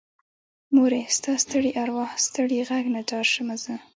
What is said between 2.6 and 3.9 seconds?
غږ نه ځار شمه زه